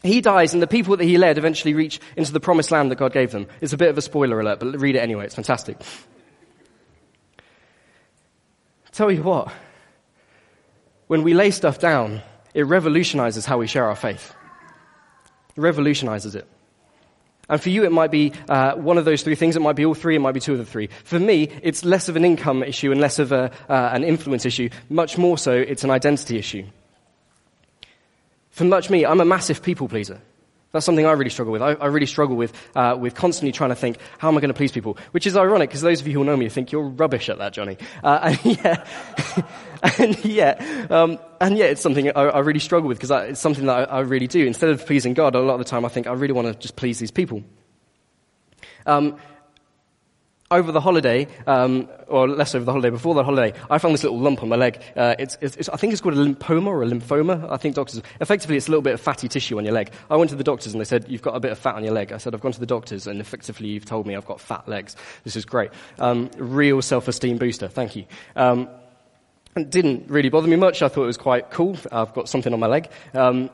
[0.03, 2.97] he dies, and the people that he led eventually reach into the promised land that
[2.97, 3.47] God gave them.
[3.61, 5.27] It's a bit of a spoiler alert, but read it anyway.
[5.27, 5.77] It's fantastic.
[8.93, 9.53] Tell you what,
[11.07, 12.23] when we lay stuff down,
[12.55, 14.35] it revolutionizes how we share our faith.
[15.57, 16.49] It revolutionizes it.
[17.51, 19.57] And for you, it might be uh, one of those three things.
[19.57, 20.15] It might be all three.
[20.15, 20.89] It might be two of the three.
[21.05, 24.47] For me, it's less of an income issue and less of a, uh, an influence
[24.47, 24.71] issue.
[24.89, 26.65] Much more so, it's an identity issue.
[28.51, 30.21] For much me, I'm a massive people pleaser.
[30.73, 31.63] That's something I really struggle with.
[31.63, 34.51] I, I really struggle with, uh, with constantly trying to think, how am I going
[34.51, 34.97] to please people?
[35.11, 37.53] Which is ironic, because those of you who know me think you're rubbish at that,
[37.53, 37.77] Johnny.
[38.05, 38.87] Uh, and yet,
[39.99, 43.67] and yet, um, and yet it's something I, I really struggle with, because it's something
[43.67, 44.47] that I, I, really do.
[44.47, 46.55] Instead of pleasing God, a lot of the time I think I really want to
[46.55, 47.43] just please these people.
[48.87, 49.17] Um,
[50.53, 54.03] over the holiday, um, or less over the holiday, before the holiday, I found this
[54.03, 54.83] little lump on my leg.
[54.97, 57.49] Uh, it's, it's, it's, I think it's called a lipoma or a lymphoma.
[57.49, 59.93] I think doctors, effectively it's a little bit of fatty tissue on your leg.
[60.11, 61.85] I went to the doctors and they said, you've got a bit of fat on
[61.85, 62.13] your leg.
[62.13, 64.69] I said, I've gone to the doctors and effectively you've told me I've got fat
[64.69, 64.97] legs.
[65.23, 65.71] This is great.
[66.01, 67.69] Um, real self-esteem booster.
[67.69, 68.07] Thank you.
[68.35, 68.69] Um,
[69.55, 70.83] it didn't really bother me much.
[70.83, 71.77] I thought it was quite cool.
[71.93, 72.89] I've got something on my leg.
[73.15, 73.51] Um,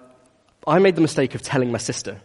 [0.67, 2.23] I made the mistake of telling my sister.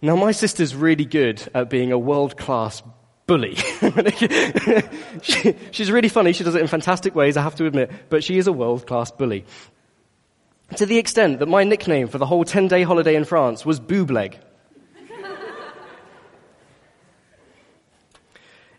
[0.00, 2.82] Now, my sister's really good at being a world-class
[3.26, 3.54] bully.
[5.22, 6.32] she, she's really funny.
[6.32, 9.10] She does it in fantastic ways, I have to admit, but she is a world-class
[9.12, 9.44] bully.
[10.76, 14.36] To the extent that my nickname for the whole 10-day holiday in France was Boobleg.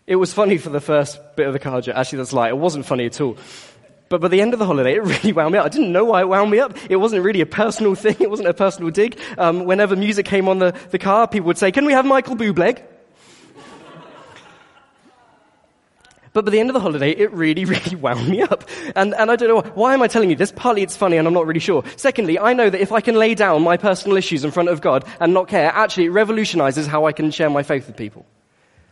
[0.06, 1.98] it was funny for the first bit of the car journey.
[1.98, 2.48] Actually, that's lie.
[2.48, 3.36] It wasn't funny at all.
[4.08, 5.66] But by the end of the holiday, it really wound me up.
[5.66, 6.76] I didn't know why it wound me up.
[6.90, 8.16] It wasn't really a personal thing.
[8.20, 9.18] It wasn't a personal dig.
[9.36, 12.36] Um, whenever music came on the, the car, people would say, can we have Michael
[12.36, 12.82] Bublé?
[16.32, 18.64] But by the end of the holiday, it really, really wound me up.
[18.96, 20.52] And, and I don't know, why am I telling you this?
[20.52, 21.82] Partly it's funny and I'm not really sure.
[21.96, 24.80] Secondly, I know that if I can lay down my personal issues in front of
[24.80, 28.26] God and not care, actually it revolutionizes how I can share my faith with people.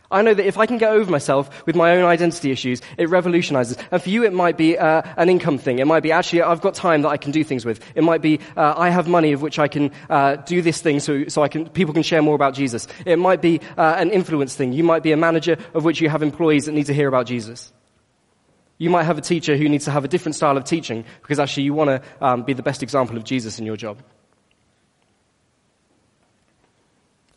[0.09, 3.09] I know that if I can get over myself with my own identity issues, it
[3.09, 3.77] revolutionizes.
[3.91, 5.79] And for you, it might be uh, an income thing.
[5.79, 7.81] It might be actually I've got time that I can do things with.
[7.95, 10.99] It might be uh, I have money of which I can uh, do this thing
[10.99, 12.87] so, so I can, people can share more about Jesus.
[13.05, 14.71] It might be uh, an influence thing.
[14.71, 17.25] You might be a manager of which you have employees that need to hear about
[17.25, 17.73] Jesus.
[18.77, 21.39] You might have a teacher who needs to have a different style of teaching because
[21.39, 24.01] actually you want to um, be the best example of Jesus in your job.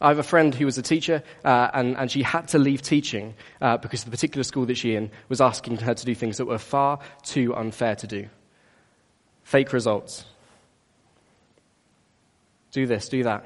[0.01, 2.81] I have a friend who was a teacher, uh, and, and she had to leave
[2.81, 6.39] teaching uh, because the particular school that she in was asking her to do things
[6.39, 8.29] that were far too unfair to do.
[9.43, 10.25] Fake results.
[12.73, 13.45] Do this, do that.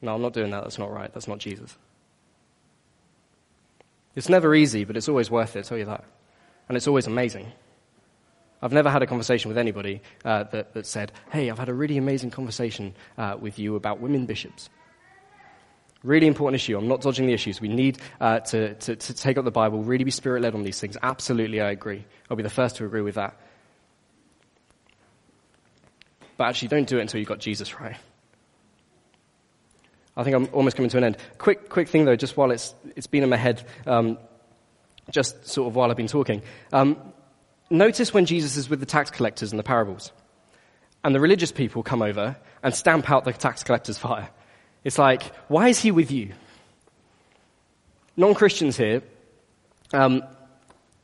[0.00, 0.62] No, I'm not doing that.
[0.62, 1.12] That's not right.
[1.12, 1.76] That's not Jesus.
[4.14, 6.04] It's never easy, but it's always worth it, I'll tell you that.
[6.68, 7.52] And it's always amazing.
[8.62, 11.74] I've never had a conversation with anybody uh, that, that said, Hey, I've had a
[11.74, 14.70] really amazing conversation uh, with you about women bishops
[16.04, 16.78] Really important issue.
[16.78, 17.60] I'm not dodging the issues.
[17.60, 20.62] We need uh, to, to, to take up the Bible, really be spirit led on
[20.62, 20.96] these things.
[21.02, 22.04] Absolutely, I agree.
[22.30, 23.36] I'll be the first to agree with that.
[26.36, 27.96] But actually, don't do it until you've got Jesus right.
[30.16, 31.16] I think I'm almost coming to an end.
[31.38, 34.18] Quick, quick thing though, just while it's, it's been in my head, um,
[35.10, 36.42] just sort of while I've been talking.
[36.72, 36.96] Um,
[37.70, 40.12] notice when Jesus is with the tax collectors in the parables,
[41.04, 44.28] and the religious people come over and stamp out the tax collectors' fire.
[44.84, 46.32] It's like, why is he with you?
[48.16, 49.02] Non Christians here,
[49.92, 50.22] um,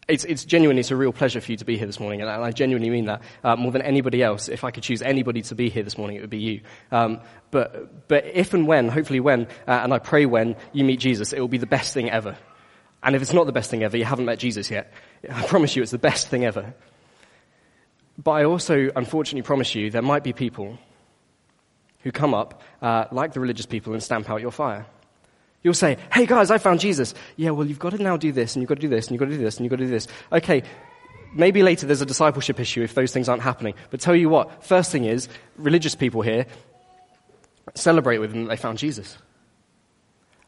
[0.06, 2.28] it's, it's genuinely, it's a real pleasure for you to be here this morning, and
[2.28, 4.48] I genuinely mean that uh, more than anybody else.
[4.48, 6.60] If I could choose anybody to be here this morning, it would be you.
[6.92, 11.00] Um, but, but if and when, hopefully when, uh, and I pray when you meet
[11.00, 12.36] Jesus, it will be the best thing ever.
[13.02, 14.92] And if it's not the best thing ever, you haven't met Jesus yet.
[15.30, 16.74] I promise you, it's the best thing ever.
[18.22, 20.78] But I also, unfortunately, promise you, there might be people
[22.04, 24.86] who come up, uh, like the religious people, and stamp out your fire.
[25.62, 27.14] You'll say, hey guys, I found Jesus.
[27.36, 29.12] Yeah, well, you've got to now do this, and you've got to do this, and
[29.12, 30.06] you've got to do this, and you've got to do this.
[30.30, 30.62] Okay,
[31.34, 33.74] maybe later there's a discipleship issue if those things aren't happening.
[33.90, 36.46] But tell you what, first thing is, religious people here
[37.74, 39.16] celebrate with them that they found Jesus.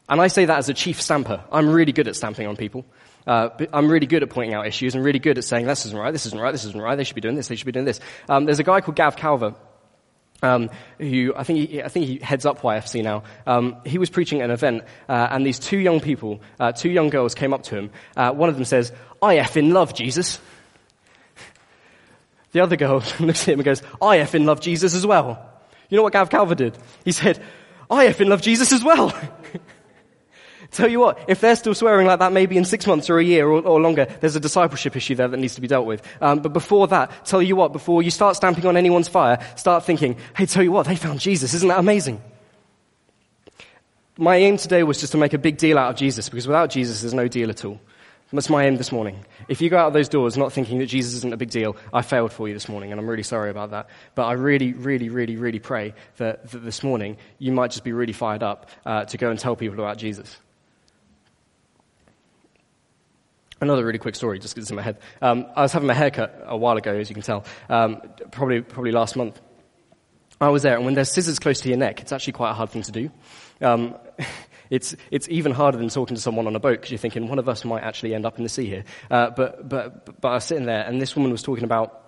[0.07, 1.43] And I say that as a chief stamper.
[1.51, 2.85] I'm really good at stamping on people.
[3.25, 5.97] Uh, I'm really good at pointing out issues and really good at saying this isn't
[5.97, 7.73] right, this isn't right, this isn't right, they should be doing this, they should be
[7.73, 7.99] doing this.
[8.29, 9.53] Um, there's a guy called Gav Calver
[10.43, 10.69] um,
[10.99, 13.23] who I think, he, I think he heads up YFC now.
[13.45, 16.89] Um, he was preaching at an event, uh, and these two young people, uh, two
[16.89, 17.89] young girls, came up to him.
[18.15, 20.39] Uh, one of them says, "I f in love Jesus."
[22.51, 25.43] The other girl looks at him and goes, "I f in love Jesus as well."
[25.89, 26.77] You know what Gav Calver did?
[27.03, 27.41] He said,
[27.89, 29.13] "I f in love Jesus as well."
[30.71, 33.23] Tell you what, if they're still swearing like that, maybe in six months or a
[33.23, 36.01] year or, or longer, there's a discipleship issue there that needs to be dealt with.
[36.21, 39.85] Um, but before that, tell you what, before you start stamping on anyone's fire, start
[39.85, 41.53] thinking, hey, tell you what, they found Jesus.
[41.53, 42.21] Isn't that amazing?
[44.17, 46.69] My aim today was just to make a big deal out of Jesus, because without
[46.69, 47.79] Jesus, there's no deal at all.
[48.33, 49.23] That's my aim this morning.
[49.47, 51.77] If you go out of those doors not thinking that Jesus isn't a big deal,
[51.93, 53.89] I failed for you this morning, and I'm really sorry about that.
[54.15, 57.93] But I really, really, really, really pray that, that this morning you might just be
[57.93, 60.35] really fired up uh, to go and tell people about Jesus.
[63.59, 64.99] Another really quick story, just because it's in my head.
[65.21, 68.61] Um, I was having my haircut a while ago, as you can tell, um, probably,
[68.61, 69.41] probably last month.
[70.39, 72.53] I was there, and when there's scissors close to your neck, it's actually quite a
[72.53, 73.09] hard thing to do.
[73.61, 73.95] Um,
[74.69, 77.39] it's, it's even harder than talking to someone on a boat, because you're thinking, one
[77.39, 78.83] of us might actually end up in the sea here.
[79.09, 82.03] Uh, but, but, but I was sitting there, and this woman was talking about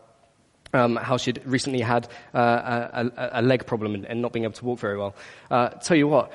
[0.74, 4.54] um, how she'd recently had uh, a, a, leg problem and, and, not being able
[4.54, 5.16] to walk very well.
[5.50, 6.32] Uh, tell you what,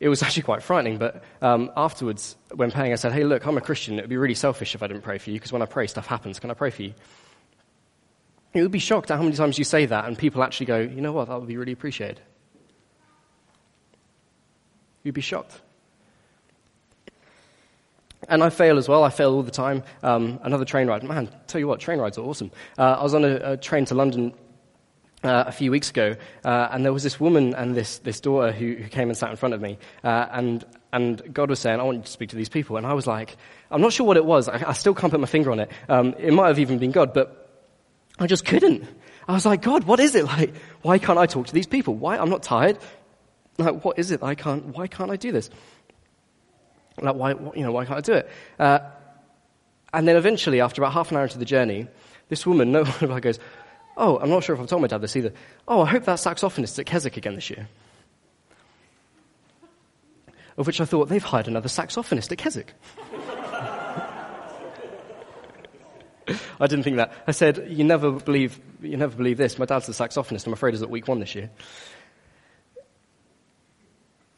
[0.00, 0.98] it was actually quite frightening.
[0.98, 3.98] But um, afterwards, when praying, I said, Hey, look, I'm a Christian.
[3.98, 5.86] It would be really selfish if I didn't pray for you, because when I pray,
[5.86, 6.38] stuff happens.
[6.38, 6.94] Can I pray for you?
[8.54, 10.78] You would be shocked at how many times you say that, and people actually go,
[10.78, 11.28] You know what?
[11.28, 12.20] That would be really appreciated.
[15.02, 15.60] You'd be shocked.
[18.28, 19.04] And I fail as well.
[19.04, 19.84] I fail all the time.
[20.02, 21.02] Um, another train ride.
[21.02, 22.50] Man, tell you what, train rides are awesome.
[22.76, 24.34] Uh, I was on a, a train to London
[25.24, 28.52] uh, a few weeks ago, uh, and there was this woman and this, this daughter
[28.52, 31.80] who, who came and sat in front of me, uh, and, and God was saying,
[31.80, 32.76] I want you to speak to these people.
[32.76, 33.36] And I was like,
[33.70, 34.48] I'm not sure what it was.
[34.48, 35.70] I, I still can't put my finger on it.
[35.88, 37.48] Um, it might have even been God, but
[38.18, 38.84] I just couldn't.
[39.26, 40.24] I was like, God, what is it?
[40.24, 41.94] Like, why can't I talk to these people?
[41.94, 42.16] Why?
[42.16, 42.78] I'm not tired.
[43.58, 44.22] Like, what is it?
[44.22, 45.50] I can't, why can't I do this?
[47.00, 48.30] Like, why, you know, why can't I do it?
[48.58, 48.78] Uh,
[49.92, 51.88] and then eventually, after about half an hour into the journey,
[52.28, 53.38] this woman, no one goes,
[53.98, 55.32] Oh, I'm not sure if I've told my dad this either.
[55.66, 57.68] Oh, I hope that saxophonist's at Keswick again this year.
[60.56, 62.74] Of which I thought, they've hired another saxophonist at Keswick.
[66.60, 67.12] I didn't think that.
[67.26, 69.58] I said, you never believe, you never believe this.
[69.58, 70.46] My dad's the saxophonist.
[70.46, 71.50] I'm afraid he's at week one this year.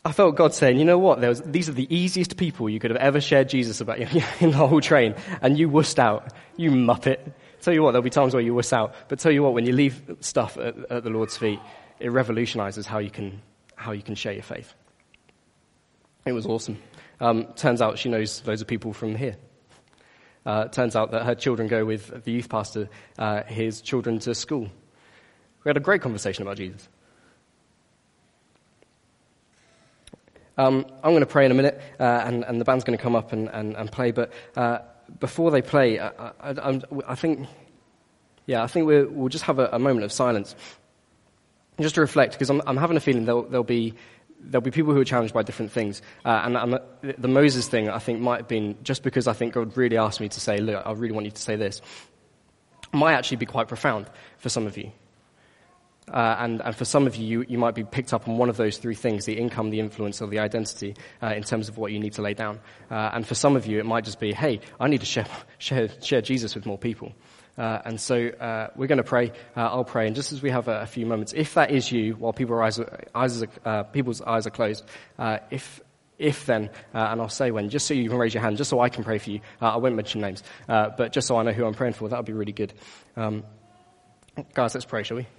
[0.05, 1.21] I felt God saying, you know what?
[1.21, 3.99] Was, these are the easiest people you could have ever shared Jesus about
[4.41, 6.33] in the whole train, and you wussed out.
[6.57, 7.33] You muppet.
[7.61, 9.67] Tell you what, there'll be times where you wuss out, but tell you what, when
[9.67, 11.61] you leave stuff at, at the Lord's feet,
[11.99, 13.43] it revolutionizes how you can,
[13.77, 14.75] how you can share your faith.
[16.25, 16.79] It was awesome.
[17.21, 19.37] Um, turns out she knows loads of people from here.
[20.47, 24.35] Uh, turns out that her children go with the youth pastor, uh, his children to
[24.35, 24.71] school.
[25.65, 26.89] We had a great conversation about Jesus.
[30.57, 33.03] Um, I'm going to pray in a minute, uh, and, and, the band's going to
[33.03, 34.11] come up and, and, and play.
[34.11, 34.81] But uh,
[35.19, 37.49] before they play, I, I, I think,
[38.47, 40.55] yeah, I think we will just have a, a, moment of silence,
[41.81, 43.95] just to reflect, because I'm, I'm, having a feeling there'll, there'll, be
[44.41, 46.03] there'll be people who are challenged by different things.
[46.25, 49.33] Uh, and, and the, the Moses thing, I think, might have been just because I
[49.33, 51.81] think God really asked me to say, look, I really want you to say this,
[52.93, 54.07] might actually be quite profound
[54.39, 54.93] for some of you.
[56.09, 58.57] Uh, and, and, for some of you, you, might be picked up on one of
[58.57, 61.93] those three things the income, the influence, or the identity uh, in terms of what
[61.93, 62.59] you need to lay down.
[62.91, 65.27] Uh, and for some of you, it might just be, hey, I need to share,
[65.59, 67.13] share, share Jesus with more people.
[67.57, 69.31] Uh, and so uh, we're going to pray.
[69.57, 70.07] Uh, I'll pray.
[70.07, 72.59] And just as we have a, a, few moments, if that is you, while people
[72.61, 72.81] eyes,
[73.15, 74.85] eyes are, people's eyes are closed,
[75.51, 75.81] if
[76.21, 78.71] if then, uh, and I'll say when, just so you can raise your hand, just
[78.71, 79.41] so I can pray for you.
[79.61, 82.09] Uh, I won't mention names, uh, but just so I know who I'm praying for,
[82.09, 82.75] that would be really good.
[83.17, 83.43] Um,
[84.53, 85.27] guys, let's pray, shall we?